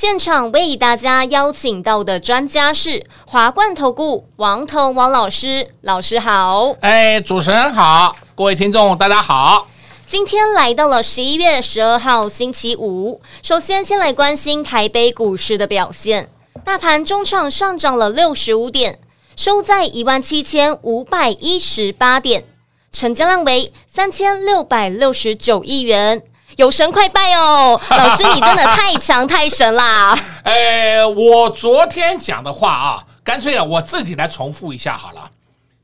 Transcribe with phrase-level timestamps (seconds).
[0.00, 6.74] 现场为大家邀请到的专家是华冠投顾王彤王老师，老师好。
[6.80, 9.68] 哎，主持人好，各位听众大家好。
[10.06, 16.30] 今天来到了十一月十二号星期五，首先先来关心台北股市的表现。
[16.64, 18.98] 大盘中场上涨了六十五点，
[19.36, 22.44] 收在一万七千五百一十八点，
[22.90, 26.22] 成交量为三千六百六十九亿元。
[26.56, 30.16] 有神快拜哦，老师你真的太强太神啦！
[30.44, 35.30] 哎，我昨天讲的话啊，干脆啊我自己来重复一下好了。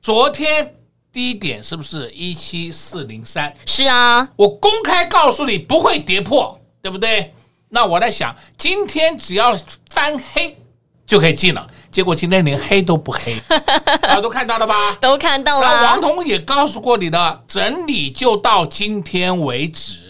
[0.03, 0.73] 昨天。
[1.13, 3.51] 低点是不是一七四零三？
[3.65, 7.33] 是啊，我公开告诉你不会跌破，对不对？
[7.71, 10.55] 那我在想，今天只要翻黑
[11.07, 11.67] 就可以进了。
[11.91, 13.35] 结果今天连黑都不黑，
[14.07, 14.93] 啊，都看到了吧？
[15.01, 15.85] 都看到了。
[15.85, 20.06] 王彤也告诉过你的，整理就到今天为止，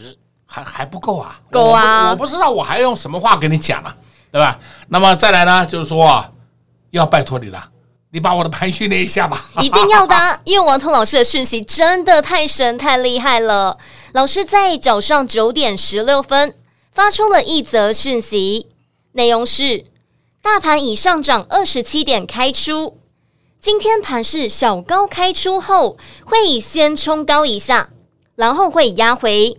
[0.57, 1.39] 还还不够啊？
[1.51, 2.05] 够啊！
[2.07, 3.95] 我，我不知道我还用什么话跟你讲了，
[4.33, 4.59] 对吧？
[4.89, 6.25] 那么再来呢，就是说
[6.91, 7.71] 要拜托你了。
[8.11, 13.77] 你把我的盘训练一下吧， 一定要的，因为王彤老师的讯息真的太神太厉害了。
[14.13, 16.55] 老师在早上九点十六分
[16.93, 18.69] 发出了一则讯息，
[19.13, 19.85] 内容是：
[20.41, 22.97] 大盘已上涨二十七点开出，
[23.61, 27.91] 今天盘是小高开出后会以先冲高一下，
[28.37, 29.59] 然后会压回，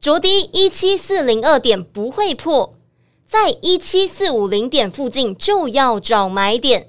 [0.00, 2.74] 着低一七四零二点不会破，
[3.26, 6.88] 在一七四五零点附近就要找买点。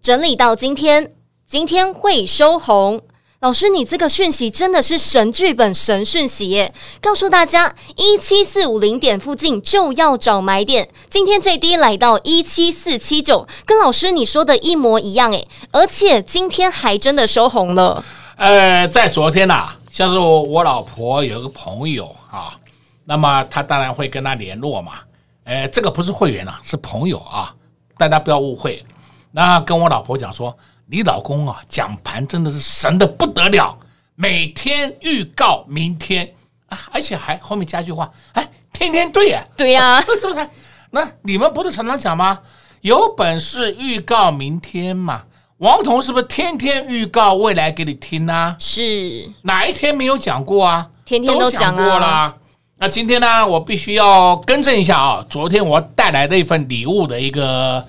[0.00, 1.12] 整理到今天，
[1.46, 3.02] 今天会收红。
[3.40, 6.72] 老师，你这个讯息真的是神剧本、神讯息耶！
[7.02, 10.88] 告诉大家，一七四五零点附近就要找买点。
[11.10, 15.46] 今天最低来到一七四七九，跟老师你说的一模一样诶。
[15.70, 18.02] 而且今天还真的收红了。
[18.36, 22.54] 呃，在昨天呐、像是我，我老婆有个朋友啊，
[23.02, 24.98] 那么他当然会跟他联络嘛。
[25.44, 27.54] 呃，这个不是会员啊，是朋友啊，
[27.96, 28.84] 大家不要误会。
[29.30, 33.74] 那跟我老婆讲说，你老公啊讲盘真的是神的不得了，
[34.16, 36.30] 每天预告明天
[36.68, 40.46] 啊，而且还后面加一句话，哎，天天对呀，对呀，是不是？
[40.90, 42.38] 那你们不是常常讲吗？
[42.82, 45.22] 有本事预告明天嘛？
[45.58, 48.56] 王彤是不是天天预告未来给你听啊？
[48.58, 50.88] 是哪一天没有讲过啊？
[51.04, 52.36] 天天都讲过啦。
[52.78, 57.84] 那今天呢，我必须要更正一下啊，昨天我带来的一份礼物的一个。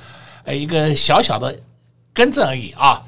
[0.47, 1.53] 呃，一个小小的
[2.13, 3.03] 更正而已啊。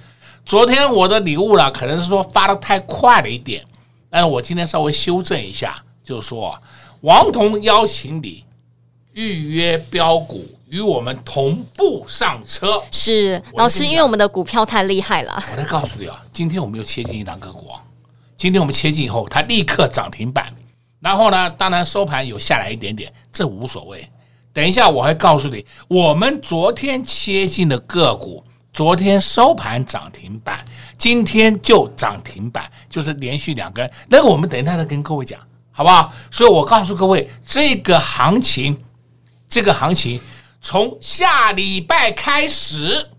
[0.45, 3.63] 昨天我的礼物呢，可能是说发的太快了一点，
[4.09, 6.61] 但是我今天稍微修正一下，就是说，
[6.99, 8.43] 王彤邀请你
[9.13, 12.81] 预约标股，与我们同步上车。
[12.91, 15.43] 是老师，因为我们的股票太厉害了。
[15.51, 17.71] 我再告诉你啊，今天我们又切进一档个股，
[18.37, 20.45] 今天我们切进以后，它立刻涨停板，
[20.99, 24.07] 然后呢，当然收盘有下来一点点，这无所谓。
[24.53, 30.63] 等一下，我还告诉你，我们昨天切进的个股，昨天收盘涨停板，
[30.99, 33.89] 今天就涨停板，就是连续两根。
[34.07, 35.39] 那个我们等一下再跟各位讲，
[35.71, 36.13] 好不好？
[36.29, 38.77] 所以我告诉各位，这个行情，
[39.47, 40.19] 这个行情
[40.61, 43.09] 从下礼拜开始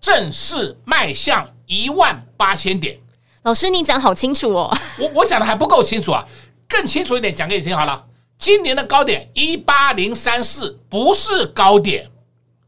[0.00, 2.98] 正式迈向一万八千点。
[3.42, 6.26] 老师，你讲好清楚哦，我我讲的还不够清楚啊，
[6.68, 8.06] 更清楚一点讲给你听好了。
[8.38, 12.08] 今年的高点一八零三四不是高点，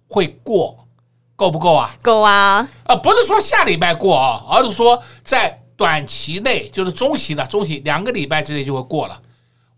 [0.09, 0.87] 会过，
[1.37, 1.95] 够不够啊？
[2.03, 2.69] 够啊！
[2.85, 9.21] 啊，不是说下礼拜过啊，而是说在短期内，就是中期的中期两个礼拜之内就会过了。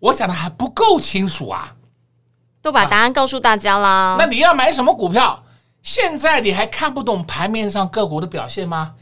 [0.00, 1.74] 我讲的还不够清楚啊！
[2.64, 3.88] 都把答案告诉大家啦。
[3.88, 5.44] 啊，那你要买什么股票？
[5.82, 8.94] 现在你还看不懂盘面上个股的表现吗？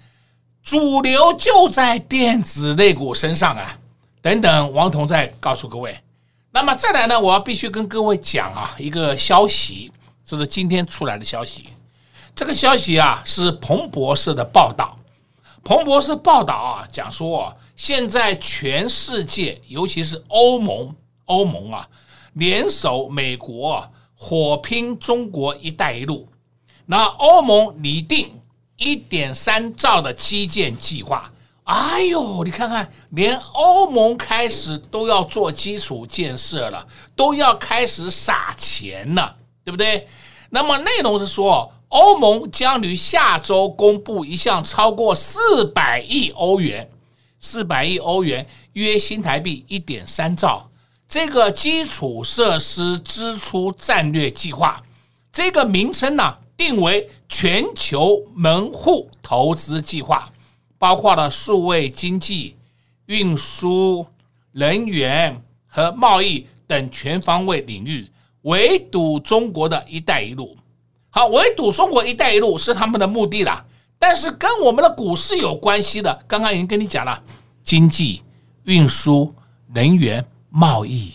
[0.64, 3.78] 主流就在电子类股身上啊！
[4.20, 5.96] 等等，王彤再告诉各位。
[6.50, 9.92] 那么再来呢，我要必须跟各位讲啊，一个消息，
[10.26, 11.68] 这是今天出来的消息。
[12.34, 14.96] 这个消息啊是彭博士的报道。
[15.62, 20.92] 彭博士报道啊，讲说现在全世界，尤其是欧盟，
[21.26, 21.88] 欧盟啊，
[22.34, 26.28] 联手美国火拼中国“一带一路”。
[26.86, 28.30] 那欧盟拟定
[28.76, 31.30] 一点三兆的基建计划。
[31.64, 40.08] 哎呦，你看看，连欧盟开始都要做基础建设了，都要开始撒钱了，对不对？
[40.50, 46.90] 那么内容是说，欧盟将于下周公布一项超过四百亿欧元，
[47.38, 50.68] 四百亿欧元约新台币一点三兆，
[51.12, 54.82] 这个基础设施支出战略计划，
[55.30, 60.32] 这个名称呢定为全球门户投资计划，
[60.78, 62.56] 包括了数位经济、
[63.04, 64.06] 运输、
[64.52, 68.10] 能源和贸易等全方位领域。
[68.44, 70.56] 围堵中国的一带一路，
[71.10, 73.62] 好，围堵中国一带一路是他们的目的啦。
[73.98, 77.22] 但是跟我们的股市有关系的，刚刚已经跟你讲了，
[77.62, 78.22] 经济、
[78.64, 79.30] 运输、
[79.74, 81.14] 能源、贸易，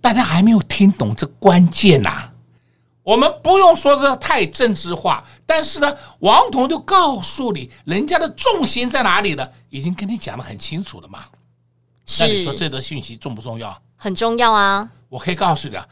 [0.00, 2.32] 大家还没有听懂这关键呐、啊。
[3.02, 11.24] 我们不用说这太政治化，但是呢，王彤就告诉你，人家的重心在哪里了，已经跟你讲的很清楚了嘛。
[12.18, 13.80] 那你说这则讯息重不重要？
[13.96, 14.90] 很重要啊。
[15.08, 15.86] 我可以告诉你啊。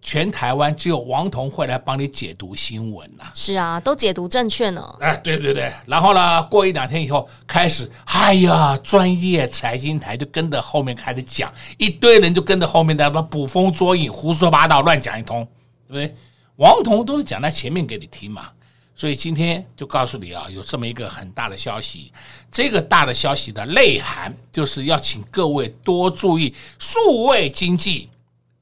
[0.00, 4.96] 全台湾只有王彤会来帮你解读新闻呐、啊，是啊，都解读正确呢。
[5.00, 15.44] 哎，对对对，然后呢，过一两天以后开始，哎呀，专业财经台就跟着后面开始讲，一堆人就跟着后面在那捕风捉影、胡说八道、乱讲一通，
[15.88, 16.16] 对不对？
[16.56, 18.48] 王彤都是讲在前面给你听嘛，
[18.94, 22.12] 所以今天就告诉你啊，有这么一个很大的消息，
[22.50, 28.08] 这个大的消息的内涵就是要请各位多注意数位经济、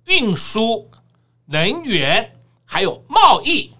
[0.06, 0.88] 运输。
[1.46, 2.32] 能源
[2.64, 3.72] 还有贸易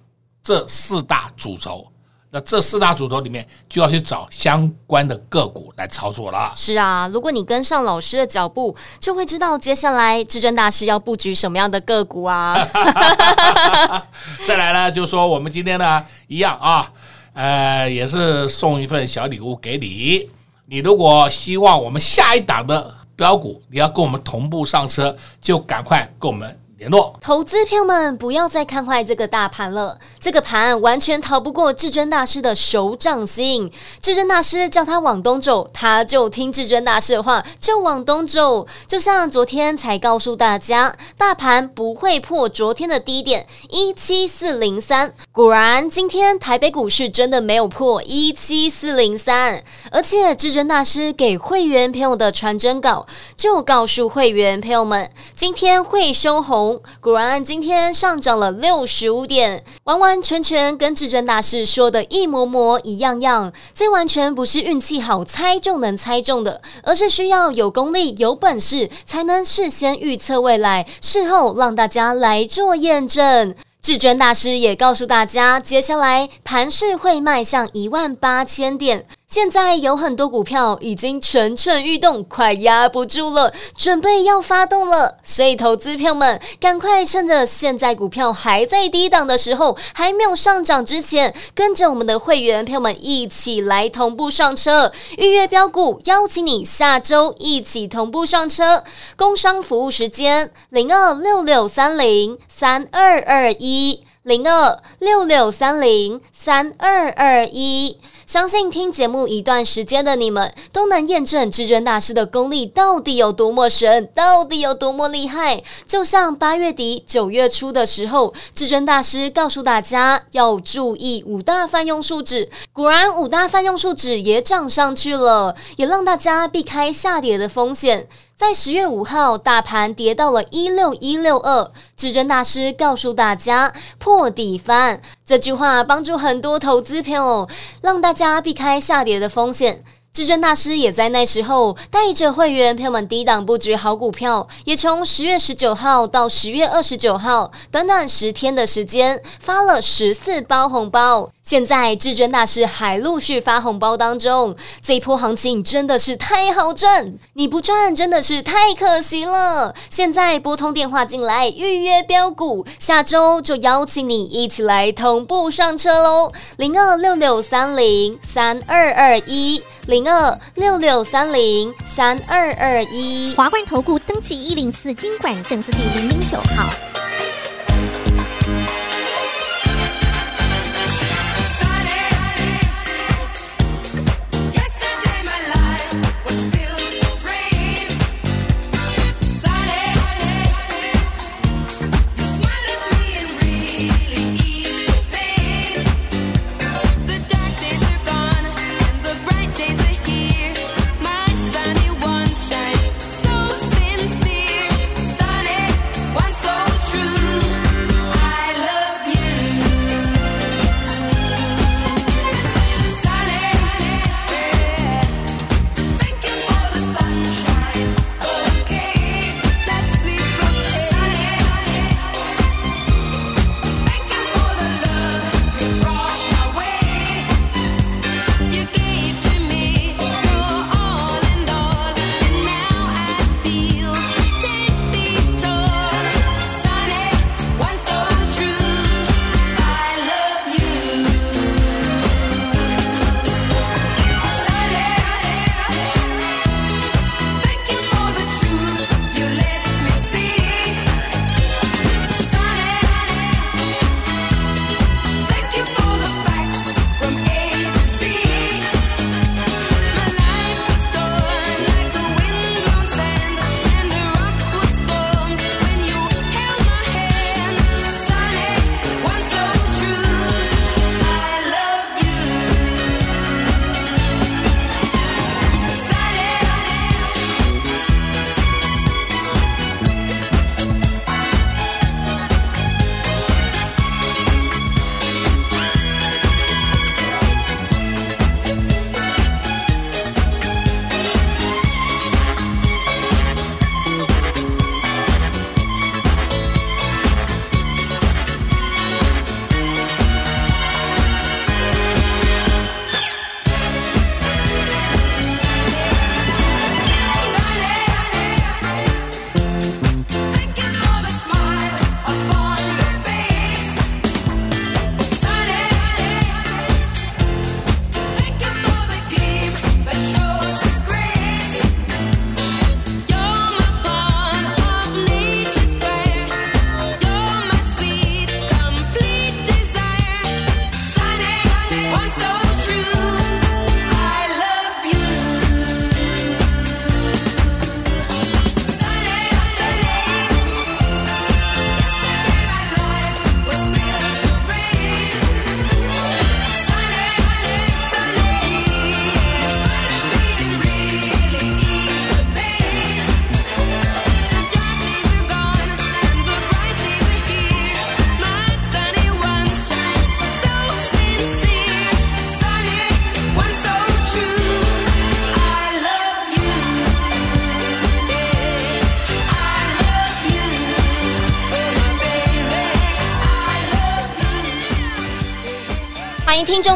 [0.43, 1.85] 这四大主轴，
[2.31, 6.53] 那这四大主轴里面就要去找相关的个股来操作了。
[6.55, 12.55] 是啊，如果你跟上老师的脚步，就会知道接下来至尊大师要布局什么样的个股啊。
[14.47, 16.93] 再来呢，就说我们今天呢一样啊，
[17.33, 20.31] 呃，也是送一份小礼物给你。
[20.67, 26.57] 你如果希望我们下一档的标股，你要跟我们同步上车，就赶快跟我们。
[26.79, 29.99] 联络投资票们，不要再看坏这个大盘了。
[30.21, 33.73] 这个盘完全逃不过至尊大师的手掌心。
[33.99, 38.67] 至尊大师叫他往东走，他就听至尊大师的话，就往东走。
[38.87, 45.15] 就像昨天才告诉大家，大盘不会破昨天的低点一七四零三。
[45.33, 49.65] 果然，今天台北股市真的没有破一七四零三。
[49.91, 56.66] 而且，至尊大师给会员朋友的传真稿就告诉会员朋友们，今天会收红。
[57.01, 63.53] 果然，今天上涨了六十五点，完完全全跟至尊大师说的一模模一样样。
[63.75, 73.55] 这完全不是运气好猜中能猜中的，而是需要有功力、有本事才能事先预测未来，事后让大家来做验证。
[73.83, 79.07] 至尊大师也告诉大家，接下来盘势会迈向一万八千点。
[79.29, 85.19] 现在有很多股票已经蠢蠢欲动，快压不住了，准备要发动了。
[85.25, 98.85] 所以，投资票们赶快趁着现在股票还在低档的时候，还没有上涨之前，跟着我们的会员票们一起来同步上车，预约标股，邀请你下周一起同步上车。
[99.17, 107.99] 工商服务时间：零二六六三零三二二一，零二六六三零三二二一。
[108.27, 115.63] 相信听节目一段时间的你们，都能验证至尊大师的功力到底有多么神，到底有多么厉害。
[115.87, 128.09] 就像八月底九月初的时候，至尊大师告诉大家要注意五大泛用数指，果然五大泛用数指也涨上去了，也让大家避开下跌的风险。
[128.39, 137.49] 在十月五号，大盘跌到了一六一六二，至尊大师告诉大家破底翻，这句话帮助很多投资朋友，
[137.81, 139.83] 让大家避开下跌的风险。
[140.13, 151.31] 至尊大师也在那时候带着会员朋友们低档布局好股票，也从十月十九号到十月二十九号，短短十天的时间发了十四包红包。
[151.47, 159.75] 现在至尊大师还陆续发红包当中，这一波行情真的是太好赚，你不赚真的是太可惜了。
[159.89, 170.07] 现在拨通电话进来预约标股，下周就邀请你一起来同步上车喽，零二六六三零三二二一零。
[170.07, 177.06] 二六六三零三二二一，华冠投顾登记一零四金管证字第零零九号。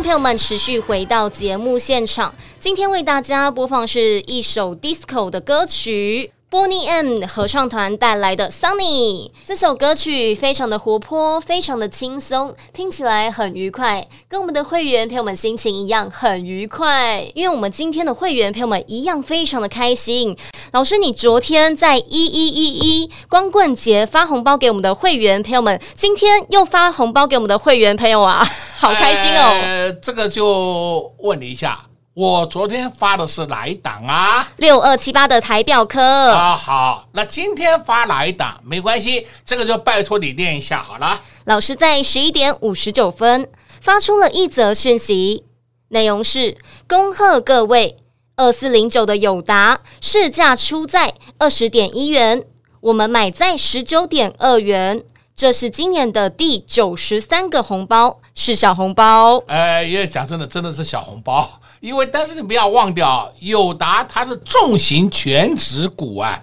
[0.02, 2.34] 朋友们持续回到节目现场。
[2.58, 6.32] 今天为大家播放是一首 disco 的歌曲。
[6.50, 17.20] Boney M 合唱团带来的《Sunny》这首歌曲非常的活泼，非常的轻松，听起来很愉快，跟我们的会员朋友们心情一样很愉快。
[17.36, 20.36] 因为我们今天的会员朋友们一样非常的开心。
[20.72, 28.46] 老师，你昨天在一一一一光棍节发红包给我们的会员朋友们，今天又发红包给我们的会员朋友啊，
[28.78, 29.50] 好开心哦！
[29.64, 31.80] 呃，这个就问你一下。
[32.14, 34.46] 我昨天发的是哪一档啊？
[34.58, 36.00] 六二七八的台表科
[36.30, 38.60] 啊，好，那今天发哪一档？
[38.64, 41.20] 没关系，这个就拜托你念一下好了。
[41.46, 43.48] 老师在十一点五十九分
[43.80, 45.44] 发出了一则讯息，
[45.88, 47.96] 内容是：恭贺各位，
[48.40, 52.42] 二四零九的友达市价出在二十点一元，
[52.80, 55.04] 我们买在十九点二元，
[55.36, 59.36] 这是今年的第九十三个红包，是小红包。
[59.48, 61.60] 哎，因为讲真的，真的是小红包。
[61.80, 66.42] 因为，但是你不要忘掉，友达它是重型全值股啊，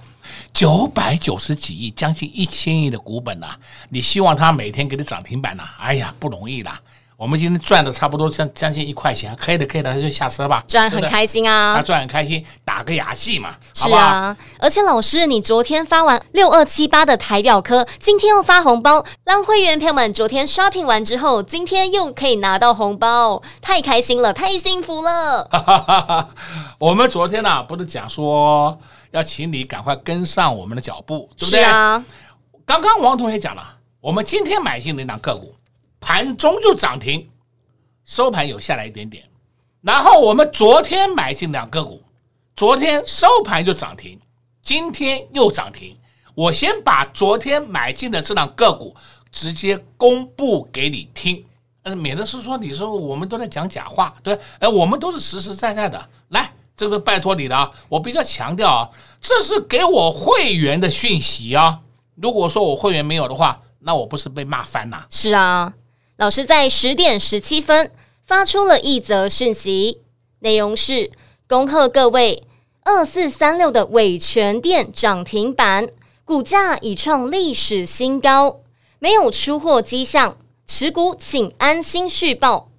[0.54, 3.56] 九百九十几亿，将近一千亿的股本呐、
[3.90, 6.80] 你希望它每天给你涨停板呐、哎呀，不容易啦。
[7.18, 10.64] 我们今天赚的差不多将将近一块钱，可以的，可以的，就下车吧。
[10.68, 14.38] 赚很开心啊，啊，赚很开心，打个牙祭嘛，是啊。
[14.60, 25.50] 而且老师，你昨天发完六二七八的台表科，今天又发红包，让会员朋友们昨天 shopping 完之后，今天又可以拿到红包，太开心了，太幸福了。
[26.78, 28.78] 我们昨天呢、啊，不是讲说
[29.10, 31.64] 要请你赶快跟上我们的脚步，对不对？
[31.64, 32.06] 是啊。
[32.64, 33.64] 刚刚王同学讲了，
[34.02, 35.56] 我们今天买进那档个股。
[36.00, 37.30] 盘中就涨停，
[38.06, 39.24] 收盘有下来一点点，
[39.82, 42.02] 然后我们昨天买进两个股，
[42.56, 44.20] 昨天收盘就涨停，
[44.62, 45.98] 今天又涨停。
[46.34, 48.96] 我先把昨天买进的这两个股
[49.32, 51.44] 直接公布给你听，
[51.82, 56.10] 呃，免得是说你说我们都在讲假话，对，哎，我们都是实实在在的。
[56.30, 58.90] 来，这个拜托你了啊，我比较强调啊，
[59.20, 61.80] 这是给我会员的讯息啊。
[62.14, 65.08] 如果说我会员没有的话，那我不是被骂翻了？
[65.10, 65.74] 是啊。
[66.18, 67.92] 老师在十点十七分
[68.26, 70.00] 发出了一则讯息，
[70.40, 71.12] 内容是：
[71.48, 72.44] 恭贺各位，
[72.82, 75.88] 二四三六的伟全电涨停板，
[76.26, 78.62] 股价已创历史新高，
[78.98, 82.72] 没有出货迹象，持股请安心续报。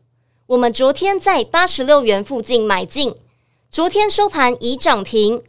[0.46, 3.14] 我们昨天在八十六元附近买进，
[3.70, 5.44] 昨天收盘已涨停，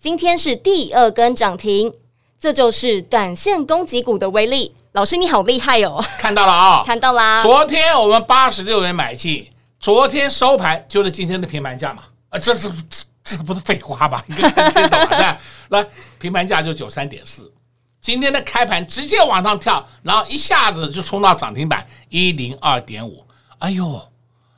[0.00, 1.92] 今天是第二根涨停，
[2.40, 4.74] 这就是短线攻击股的威力。
[4.94, 6.00] 老师你好厉害哦！
[6.16, 7.42] 看到了啊、哦，看到啦。
[7.42, 9.44] 昨天我们八十六元买进，
[9.80, 12.04] 昨天收盘就是今天的平盘价嘛。
[12.28, 14.22] 啊，这是这这不是废话吧？
[14.28, 15.36] 你看听懂了？
[15.70, 15.84] 来，
[16.20, 17.52] 平盘价就九三点四，
[18.00, 23.26] 今天的开盘直接往上跳，然后一下子就冲到涨停板一零二点五。
[23.58, 24.00] 哎呦，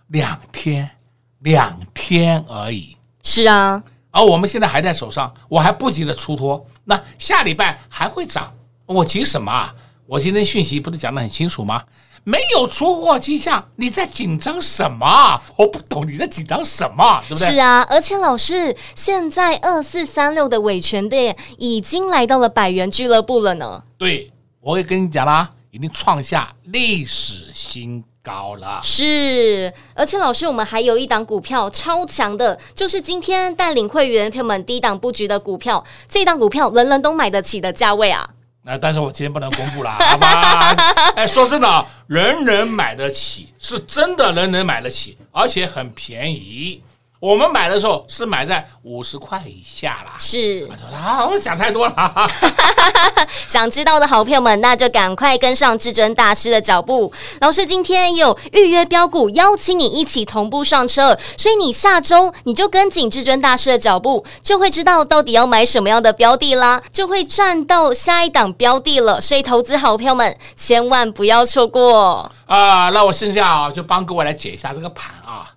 [0.09, 0.91] 两天
[1.39, 2.95] 两天而已。
[3.23, 6.63] 是啊，而我们现在还在手上，我还不急着出脱。
[6.85, 8.53] 那下礼拜还会涨，
[8.85, 9.75] 我急什么啊？
[10.09, 11.83] 我今天讯息不是讲的很清楚吗？
[12.23, 15.41] 没有出货迹象，你在紧张什么？
[15.57, 17.51] 我不懂你在紧张什么，对不对？
[17.51, 23.83] 是啊，而且老师，现在二四三六的伟权店已经来到了百元俱乐部了呢。
[23.99, 28.81] 对，我也跟你讲啦，已经创下历史新高了。
[28.85, 38.29] 是，而且老师，我们还有一档股票超强的，就是今天带领会员朋友们低档布局的股票，这档股票人人都买得起的价位啊。
[38.69, 40.71] 那但是我今天不能公布了， 好吧？
[41.15, 46.83] 哎，说真的，人人买得起，是真的人人买得起，而且很便宜。
[47.19, 52.31] 我们买的时候是买在五十块以下啦，是啊，我想太多了。
[53.49, 57.11] 想知道的好朋友们，那就赶快跟上至尊大师的脚步。
[57.41, 69.19] 老师今天有预约标股，邀请你一起同步上车，所以你下周你就跟紧至尊大师的脚步，就会知道到底要买什么样的标的啦，就会赚到下一档标的了。
[69.21, 72.91] 所以投资好朋友们千万不要错过啊！
[72.91, 75.51] 那我剩下啊，就帮各位来解一下这个盘啊。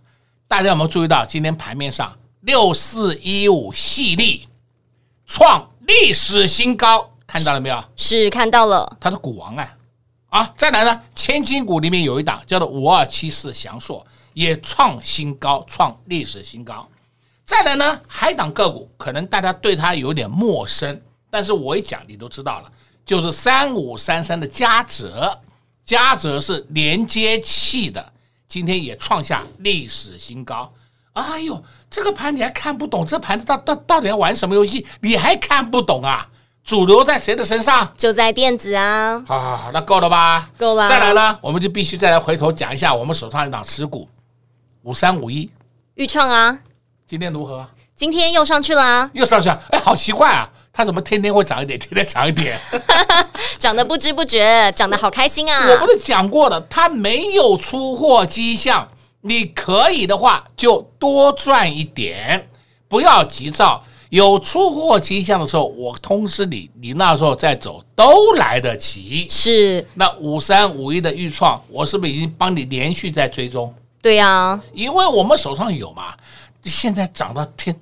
[0.50, 4.40] 大家有没有注意到今天盘面上六四一五系列
[5.28, 7.08] 创历史新高？
[7.28, 7.80] 看到了没有？
[7.96, 9.78] 是看到了，它的股王啊！
[10.30, 16.90] 啊，再来呢，千金股里面有一档叫做五二七四祥硕，也创新高，创历史新高。
[17.46, 22.72] 再来呢，海港个股可能大家对它有点陌生，但是我一讲你都知道了，
[23.06, 25.40] 就是三五三三的嘉泽，
[25.86, 28.14] 嘉泽是连接器的。
[28.50, 30.74] 今天也创下历史新高，
[31.14, 33.06] 哎呦，这个盘你还看不懂？
[33.06, 34.88] 这盘子到到到底要玩什么游戏？
[35.02, 36.28] 你还看不懂啊？
[36.64, 37.94] 主流在谁的身上？
[37.96, 39.24] 就在电子啊！
[39.28, 40.50] 好好好，那够了吧？
[40.58, 40.90] 够了。
[40.90, 44.10] 再来呢，我们就必须再来回头讲一下我们手上一档持股，
[44.82, 45.48] 五三五一，
[45.94, 46.58] 豫创啊，
[47.06, 47.68] 今天如何？
[47.96, 50.50] 今天又上去了啊，又上去了，哎，好奇怪啊！
[50.72, 52.60] 它怎么天天会涨一点， 天天涨一点？
[53.60, 55.70] 涨得不知不觉，涨得好开心啊！
[55.70, 58.88] 我不是讲过了，它没有出货迹象，
[59.22, 62.50] 你可以的话就多赚一点，
[62.88, 63.84] 不要急躁。
[64.10, 69.28] 有出货迹象的时候，我通知你，你那时候再走都来得及。
[69.30, 73.72] 是，那五三五一的预创，我是不是已经帮你连续在追踪？
[74.02, 76.16] 对呀、啊，因为我们手上有嘛，
[76.64, 77.76] 现在涨到天。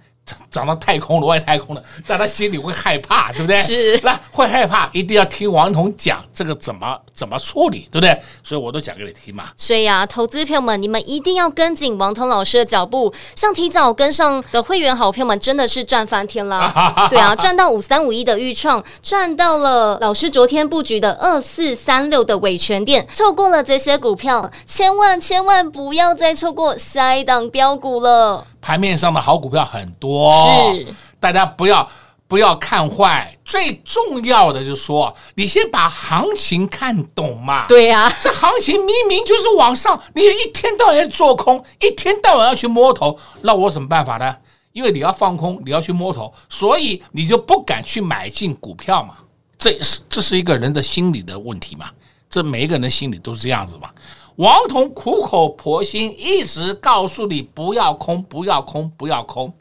[0.50, 3.62] 涨到太空了，外太空了，大家心里会害怕，对不对？
[3.62, 8.20] 是，那会害怕，一定要听王彤讲这个怎么怎么处理，对不对？
[8.44, 9.50] 所以我都讲给你听嘛。
[9.56, 16.72] 所以啊，投资朋友们，你们一定要跟紧王彤老师的脚步，像提早跟上的会员好朋友们，真的是赚翻天了。
[17.10, 28.46] 对啊，赚到五三五一的预创，赚到了老师昨天布局的二四三六的伟全电，错过了这些股票，千万千万不要再错过下一档标股了。
[28.68, 30.30] 盘面上的好股票很多，
[30.74, 30.86] 是
[31.22, 31.90] 大家不要
[32.28, 37.66] 不要看坏，最重要的就是说，你先把行情看懂嘛。
[37.70, 44.36] 对呀、啊，这行情明明就是往上，你一天到晚要做空，一天到晚要去摸头，那我有什么办法呢？
[44.74, 49.14] 因为你要放空，你要去摸头，所以你就不敢去买进股票嘛。
[49.58, 51.86] 这是这是一个人的心理的问题嘛。
[52.30, 53.90] 这每一个人的心理都是这样子嘛。
[54.38, 59.52] 王彤苦口婆心一直告诉你不要空，不要空，不要空。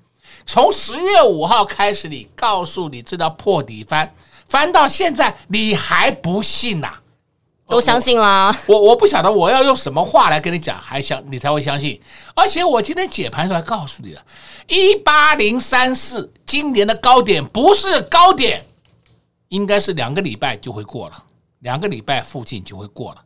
[0.44, 4.14] 从十月五号开始，你告诉你这叫破底翻，
[4.46, 7.02] 翻到现在你还不信呐、啊？
[7.66, 8.54] 都相信啦。
[8.66, 11.98] 我我不晓得我要用什么话来跟你讲，还相你才会相信。
[12.34, 14.22] 而且我今天解盘的时候还告诉你了，
[14.68, 18.62] 一八零三四今年的高点不是高点，
[19.48, 21.24] 应该是两个礼拜就会过了，
[21.60, 23.22] 两个礼拜附近就会过了。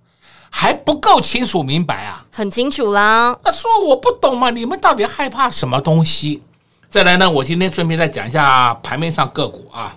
[0.51, 2.27] 还不够清楚明白啊？
[2.33, 3.39] 很清楚啦。
[3.43, 4.51] 那说我不懂嘛？
[4.51, 6.43] 你们到底害怕什么东西？
[6.91, 9.95] 再来呢，我今天顺便再讲一下盘面上个股啊。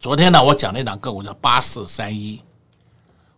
[0.00, 2.42] 昨天呢，我讲那档个股叫八四三一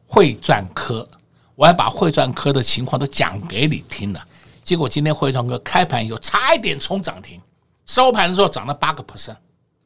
[0.06, 1.06] 汇赚科，
[1.54, 4.20] 我还把汇赚科的情况都讲给你听了。
[4.64, 7.40] 结果今天汇赚科开盘以后差一点冲涨停，
[7.84, 9.36] 收盘的时候涨了八个 percent。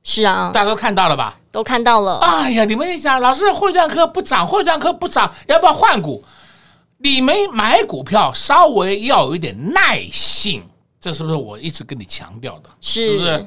[0.04, 1.36] 是啊，大家都看到了吧？
[1.50, 2.20] 都看到了。
[2.20, 6.24] 哎呀，你们一想，老师汇赚科不涨，汇赚科不涨，要不要换股？
[6.98, 10.66] 你们买股票稍微要有一点耐性，
[11.00, 12.70] 这是不是我一直跟你强调的？
[12.80, 13.46] 是，是不是？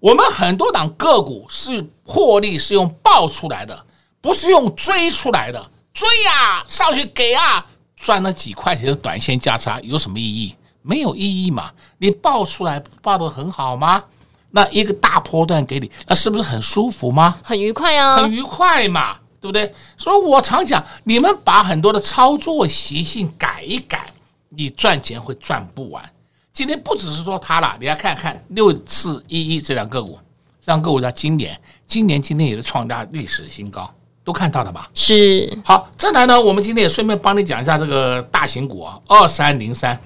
[0.00, 3.84] 我们很多档个股是获利是用爆出来的，
[4.20, 5.70] 不是用追出来的。
[5.92, 7.64] 追啊，上去给啊，
[7.96, 10.56] 赚了几块钱的短线价差有什么意义？
[10.82, 11.70] 没有意义嘛。
[11.98, 14.02] 你爆出来爆的很好吗？
[14.50, 17.38] 那一个大波段给你，那是不是很舒服吗？
[17.44, 19.19] 很愉快啊，很愉快嘛。
[19.40, 19.74] 对不对？
[19.96, 24.12] 所以我常讲，你们把很多的操作习性改一改，
[24.50, 26.04] 你赚钱会赚不完。
[26.52, 30.18] 今天不只是说它了，你要看看六四一一这两个股，
[30.62, 33.90] 这两个股在今年，今年今天也是创下历史新高，
[34.22, 34.90] 都看到了吧？
[34.92, 35.58] 是。
[35.64, 39.98] 好，再来呢，我们今天也顺便帮你讲一下这个大型股啊，二三零三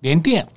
[0.00, 0.48] 联电，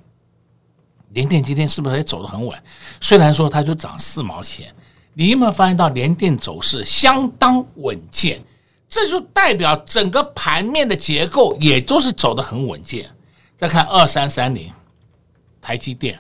[1.10, 2.58] 联电今天是不是也走得很稳？
[3.02, 4.74] 虽然说它就涨四毛钱。
[5.14, 8.44] 你有没有发现到联电走势相当稳健？
[8.90, 13.10] 这就代表整个盘面的结构也都是走得很稳健。
[13.58, 14.72] 再看二三三零，
[15.62, 16.20] 台积电，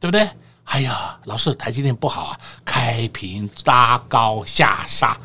[0.00, 0.28] 对不对？
[0.64, 5.18] 哎呀，老师，台积电不好啊，开平拉高下杀，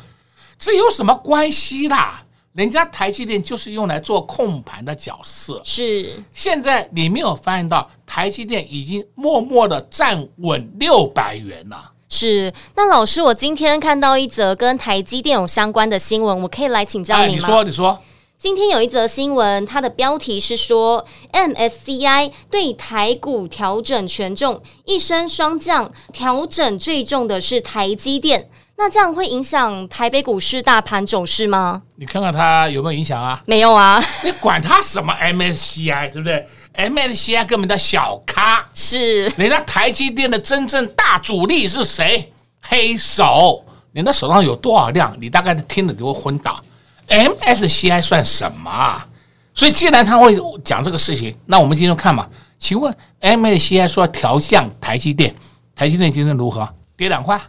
[0.57, 2.23] 这有什么关系啦？
[2.53, 5.61] 人家台积电就是用来做控盘的角色。
[5.65, 11.92] 是，现在你没有发现到台积电已经默默的站稳六百元了。
[12.13, 17.39] 是，那老师，我今天看到一则跟台积电有相关的新闻，我可以来请教你吗？
[17.39, 17.99] 你说，你说。
[18.37, 28.47] 今天有一则新闻，它的标题是说 MSCI 对台股调整权重，一升双降，调整最重的是台积电。
[28.75, 31.83] 那这样会影响台北股市大盘走势吗？
[31.95, 33.41] 你看看它有没有影响啊？
[33.45, 42.31] 没有啊，你管它什么 MSCI，对不对？MSCI 根本叫小咖，是人家台积电的真正大主力是谁？
[42.61, 45.15] 黑手，人家手上有多少量？
[45.19, 46.59] 你大概听了就会昏倒。
[47.07, 49.07] MSCI 算什么啊？
[49.53, 52.27] 所以既然他会讲这个事情，那我们今天看嘛。
[52.57, 55.35] 请问 MSCI 说调降台积电，
[55.75, 56.67] 台积电今天如何？
[56.95, 57.39] 跌两块？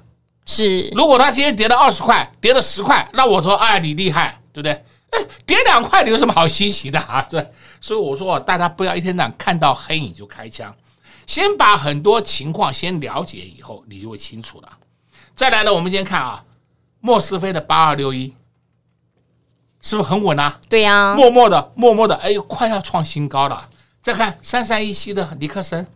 [0.45, 0.91] 是。
[0.93, 4.73] 如果他今天跌了二十块，跌了十块，那我说哎，你厉害，对不对？
[5.11, 7.23] 哎，跌两块，你有什么好稀奇的啊？
[7.31, 7.49] 对，
[7.85, 10.75] 所以我说大家不要一天到晚看到黑影就开枪，
[11.27, 14.68] 先把很多情况先了解以后，你就会清楚了。
[15.37, 16.42] 再来呢，我们先看啊，
[17.01, 18.35] 莫斯菲的八二六一，
[19.83, 20.59] 是不是很稳啊？
[20.66, 23.68] 对呀、啊，默默的，默默的，哎呦，快要创新高了。
[24.01, 25.87] 再看三三一七的尼克森，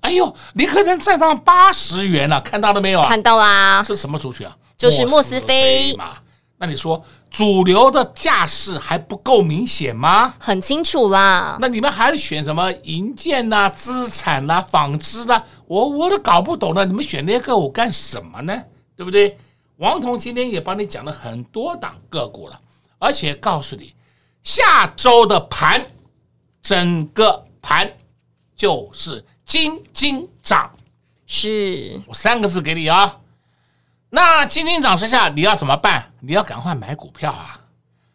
[0.00, 3.08] 哎呦，尼克森站上八十元了，看到了没有啊？
[3.08, 4.56] 看到啦，是什么族群啊？
[4.76, 6.16] 就是莫斯菲嘛。
[6.58, 7.04] 那你说
[7.36, 10.34] 主流的架势还不够明显吗？
[10.38, 11.58] 很清楚啦。
[11.60, 15.42] 那你们还选什么银建呐、资产呐、纺织呐？
[15.66, 18.62] 我我都搞不懂了，你们选那些个股干什么呢？
[18.96, 19.36] 对不对？
[19.76, 22.58] 王彤今天也帮你讲了很多档个股了，
[22.98, 23.92] 而且告诉你，
[24.42, 25.86] 下周的盘，
[26.62, 27.92] 整个盘
[28.56, 30.70] 就是金金涨，
[31.26, 33.18] 是我三个字给你啊。
[34.08, 36.12] 那金金涨之下，你要怎么办？
[36.26, 37.60] 你要赶快买股票啊！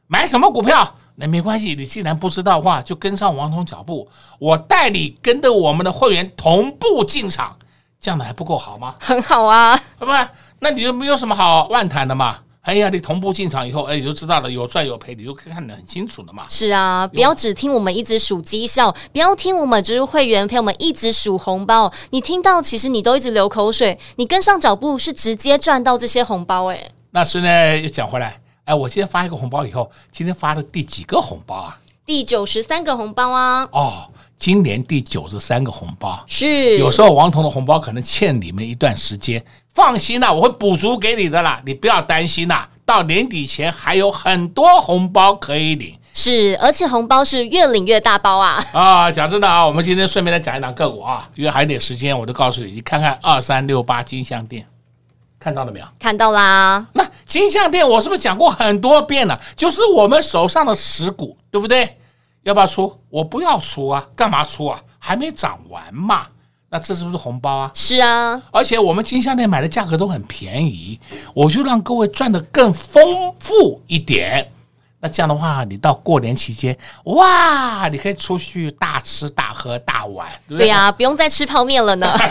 [0.07, 0.95] 买什么股票？
[1.15, 7.55] 那没关系，你既然不知道的话，就跟上王彤脚步，我带你跟着我们的会员同步进场，
[8.01, 8.95] 这样的还不够好吗？
[8.99, 10.11] 很好啊，对不？
[10.59, 12.39] 那你就没有什么好万谈的嘛？
[12.61, 16.43] 哎呀，你同步进场以后，哎，你就知道了，有赚有赔，你就可以看得很清楚了嘛。
[16.49, 21.91] 是啊，不要只听我们一直数绩效，不要听我们就是会员陪我们一直数红包。
[22.09, 23.97] 你听到，其实你都一直流口水。
[24.17, 26.91] 你跟上脚步是直接赚到这些红包哎。
[27.11, 31.77] 那是呢，又讲回来，哎，我今天发一个红包以后，今天发的第几个红包啊？
[32.05, 33.67] 第九十三个红包啊。
[33.71, 34.09] 哦。
[34.37, 39.39] 今年第九十三个红包，是有时候王彤的红包可能欠你们一段时间，
[39.75, 48.65] 放心啦，我会补足给你的啦，你不要担心啦，到年底前还有很多红包可以领，是，而且红包是越领越大包啊！
[48.73, 54.65] 啊，讲真的啊，我们今天顺便来讲一讲个股啊，因为还有点时间，我就告诉你，你看看二三六八金像电，
[55.41, 55.85] 看到了没有？
[55.99, 56.85] 看到啦。
[56.93, 59.41] 那金项链我是不是讲过很多遍了？
[59.55, 61.97] 就是我们手上的持股，对不对？
[62.43, 62.95] 要不要出？
[63.09, 64.07] 我不要出啊！
[64.15, 64.79] 干嘛出啊？
[64.99, 66.27] 还没涨完嘛？
[66.69, 67.71] 那这是不是红包啊？
[67.73, 70.99] 是啊，而且我们金项链买的价格都很便宜，
[71.33, 74.51] 我就让各位赚得更丰富一点。
[75.01, 80.65] 那这样的话，你到过年期间，哇，你可以出去大吃大喝大玩，对不对？
[80.65, 82.15] 对呀，不用再吃泡面了呢。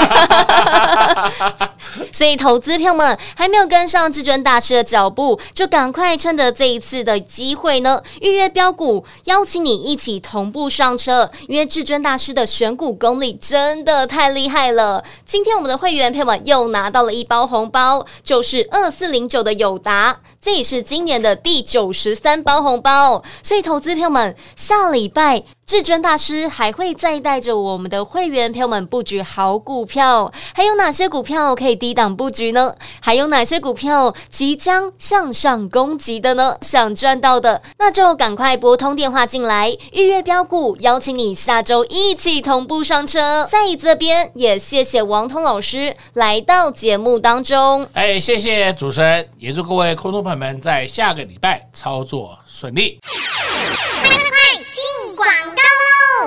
[2.13, 11.29] 所以，投资票们还没有跟上至尊大师的脚步，就赶快趁着这一次的机会呢，预约标股，邀请你一起同步上车。
[11.49, 15.03] 因为至尊大师的选股功力真的太厉害了。
[15.27, 23.23] 今天我们的会员票们又拿到了一包红包，就是二四零九的友达，这也是今年的第九十三包红包。
[23.43, 25.45] 所以，投资朋友们下礼拜。
[25.71, 32.75] 至尊大师还会再带着我们的会员朋友们布局好股票，还有哪些股票可以低档布局呢？
[33.01, 36.57] 还有哪些股票即将向上攻击的呢？
[36.61, 43.47] 想赚到的，那就赶快拨通电话进来预约标股，邀请你下周一起同步上车。
[43.49, 47.87] 在这边也谢谢王通老师来到节目当中。
[47.93, 52.99] 哎，谢谢主持人，也祝各位空头朋友们在下个礼拜操作顺利。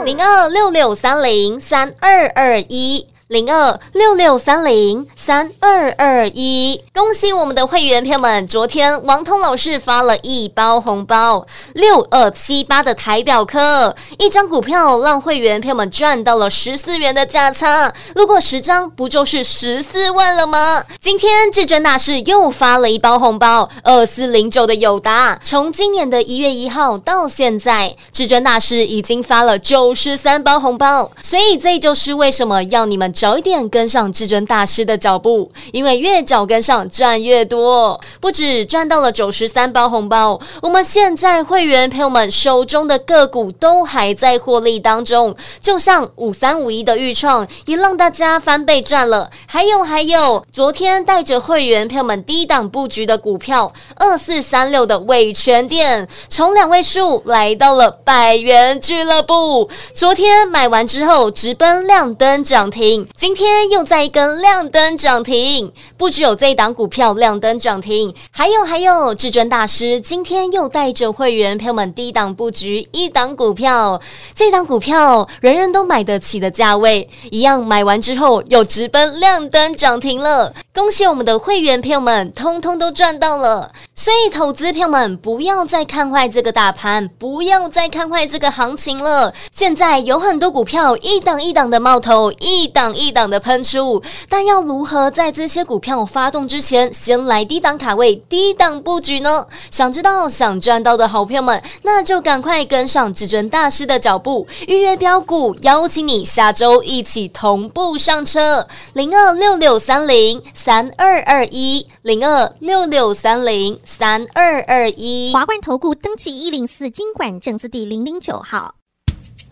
[0.06, 3.08] 零二六六三零三二二一。
[3.34, 8.46] 零二六六三零三二二一，恭喜我们的会员朋友们！
[8.46, 11.44] 昨天王通老师发了一包红包，
[11.74, 17.92] 六二七八的台表科，一张股票让会员朋友们赚到了十四元的价差。
[18.14, 20.84] 如果十张不就是十四万了吗？
[21.02, 33.12] 今天至尊大师又发了一包红包，二四零九的友达，从今年的一月一号到现在，至尊大师已经发了九十三包红包，所以这就是为什么要你们。
[33.24, 63.08] 早一点跟上至尊大师的脚步，因为越早跟上赚越多，不止赚到了九十三包红包，我们现在会员朋友们手中的个股都还在获利当中，就像五三五一的预创也让大家翻倍赚了，还有还有，昨天带着会员朋友们低档布局的股票二四三六的伟诠电，从两位数来到了百元俱乐部，昨天买完之后直奔亮灯涨停。
[63.16, 74.02] 今天又在一根亮灯涨停，不只有这一档股票亮灯涨停，还有还有，至尊大师今天又带着会员朋友们低档布局一档股票，
[74.36, 83.72] 这档股票人人都买得起的价位，一样买完之后又直奔亮灯涨停了，恭喜我们的会员朋友们，通通都赚到了。
[83.96, 89.32] 所以，投资朋友们不要再看坏这个大盘，不要再看坏这个行情了。
[89.52, 99.48] 现在有很多股票一档一档的冒头，一档一档的喷出，但要如何在这些股票发动之前，先来低档卡位、低档布局呢？
[99.72, 108.68] 想知道、想赚到的好朋友们，那就赶快跟上至尊大师的脚步，预约标股，邀请你下周一起同步上车。
[108.94, 113.80] 零二六六三零三二二一，零二六六三零。
[113.86, 118.76] 三二二一，华冠投顾登记一零四金管证字第零零九号。